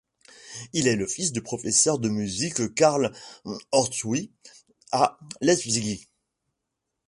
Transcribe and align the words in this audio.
Il 0.73 0.87
est 0.87 0.95
le 0.95 1.05
fils 1.05 1.31
du 1.31 1.43
professeur 1.43 1.99
de 1.99 2.09
musique 2.09 2.73
Karl 2.73 3.11
Ortwein 3.71 4.29
à 4.91 5.19
Leipzig. 5.41 6.07